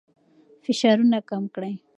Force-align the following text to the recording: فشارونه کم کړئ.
فشارونه 0.63 1.19
کم 1.29 1.43
کړئ. 1.55 1.73